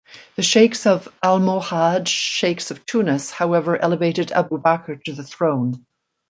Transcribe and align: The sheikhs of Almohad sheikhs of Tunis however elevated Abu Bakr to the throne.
The 0.35 0.41
sheikhs 0.41 0.87
of 0.87 1.07
Almohad 1.23 2.07
sheikhs 2.07 2.71
of 2.71 2.83
Tunis 2.87 3.29
however 3.29 3.77
elevated 3.77 4.31
Abu 4.31 4.57
Bakr 4.59 4.99
to 5.03 5.13
the 5.13 5.21
throne. 5.23 5.85